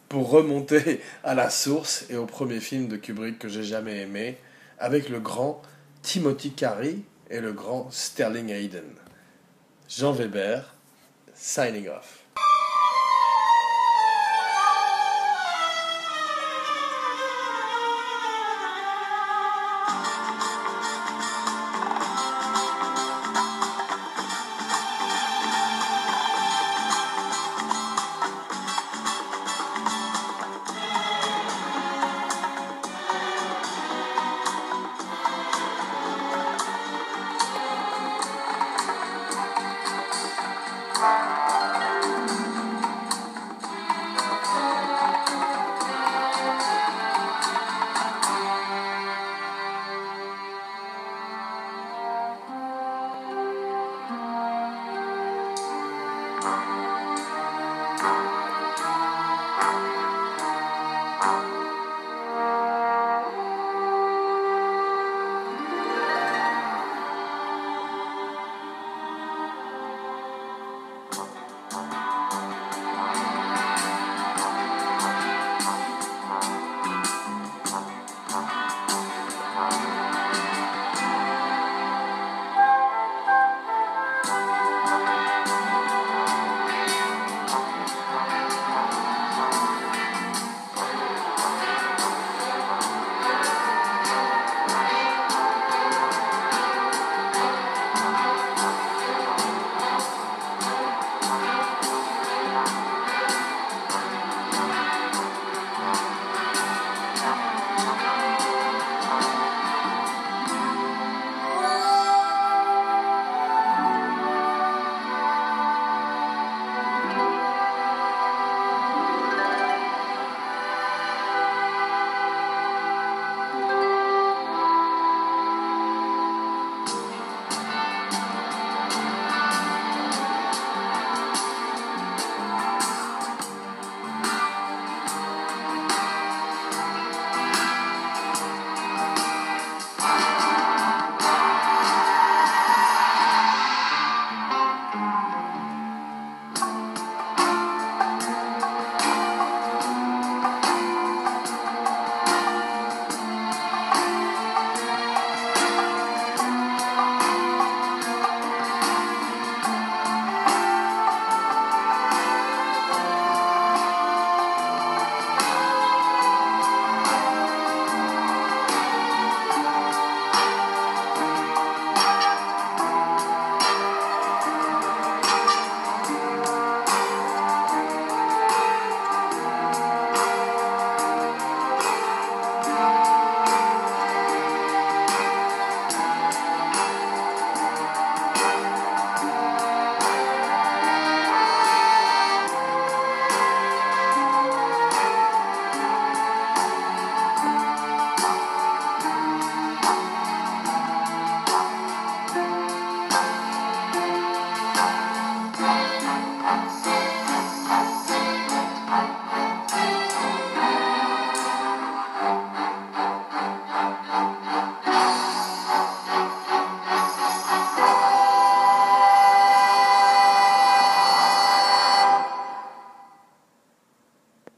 [0.08, 4.36] pour remonter à la source et au premier film de Kubrick que j'ai jamais aimé,
[4.80, 5.62] avec le grand
[6.02, 6.96] Timothy Carey
[7.30, 8.94] et le grand Sterling Hayden.
[9.88, 10.62] Jean Weber,
[11.34, 12.25] signing off.